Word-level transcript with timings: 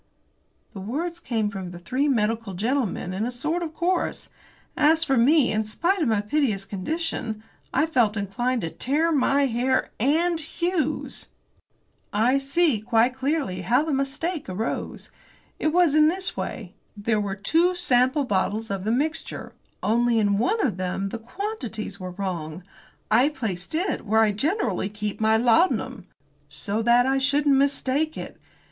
'"The 0.73 0.79
words 0.79 1.19
came 1.19 1.51
from 1.51 1.69
the 1.69 1.77
three 1.77 2.07
medical 2.07 2.55
gentlemen 2.55 3.13
in 3.13 3.23
a 3.23 3.29
sort 3.29 3.61
of 3.61 3.75
chorus. 3.75 4.29
As 4.75 5.03
for 5.03 5.15
me, 5.15 5.51
in 5.51 5.63
spite 5.63 6.01
of 6.01 6.07
my 6.07 6.21
piteous 6.21 6.65
condition, 6.65 7.43
I 7.71 7.85
felt 7.85 8.17
inclined 8.17 8.61
to 8.61 8.71
tear 8.71 9.11
my 9.11 9.45
hair 9.45 9.91
and 9.99 10.39
Hughes's! 10.39 11.29
"I 12.11 12.39
see, 12.39 12.79
quite 12.81 13.13
clearly, 13.13 13.61
how 13.61 13.83
the 13.83 13.93
mistake 13.93 14.49
arose. 14.49 15.11
It 15.59 15.67
was 15.67 15.93
in 15.93 16.07
this 16.07 16.35
way. 16.35 16.73
There 16.97 17.21
were 17.21 17.35
two 17.35 17.75
sample 17.75 18.23
bottles 18.23 18.71
of 18.71 18.85
the 18.85 18.91
mixture, 18.91 19.53
only 19.83 20.17
in 20.17 20.39
one 20.39 20.65
of 20.65 20.77
them 20.77 21.09
the 21.09 21.19
quantities 21.19 21.99
were 21.99 22.09
wrong. 22.09 22.63
I 23.11 23.29
placed 23.29 23.75
it 23.75 24.03
where 24.07 24.21
I 24.21 24.31
generally 24.31 24.89
keep 24.89 25.21
my 25.21 25.37
laudanum 25.37 26.07
so 26.47 26.81
that 26.81 27.05
I 27.05 27.19
shouldn't 27.19 27.55
mistake 27.55 28.17
it. 28.17 28.39